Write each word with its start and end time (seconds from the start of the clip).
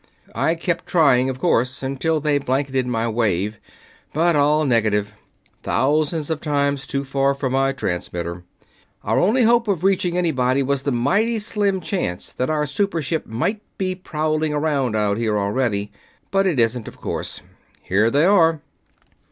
"I 0.33 0.55
kept 0.55 0.87
trying, 0.87 1.29
of 1.29 1.37
course, 1.37 1.83
until 1.83 2.19
they 2.19 2.39
blanketed 2.39 2.87
my 2.87 3.07
wave, 3.07 3.59
but 4.13 4.35
all 4.35 4.65
negative. 4.65 5.13
Thousands 5.61 6.31
of 6.31 6.41
times 6.41 6.87
too 6.87 7.03
far 7.03 7.35
for 7.35 7.51
my 7.51 7.71
transmitter. 7.71 8.43
Our 9.03 9.19
only 9.19 9.43
hope 9.43 9.67
of 9.67 9.83
reaching 9.83 10.17
anybody 10.17 10.63
was 10.63 10.81
the 10.81 10.91
mighty 10.91 11.37
slim 11.37 11.81
chance 11.81 12.33
that 12.33 12.49
our 12.49 12.65
super 12.65 13.03
ship 13.03 13.27
might 13.27 13.61
be 13.77 13.93
prowling 13.93 14.55
around 14.55 14.95
out 14.95 15.19
here 15.19 15.37
already, 15.37 15.91
but 16.31 16.47
it 16.47 16.59
isn't, 16.59 16.87
of 16.87 16.99
course. 16.99 17.43
Here 17.83 18.09
they 18.09 18.25
are!" 18.25 18.59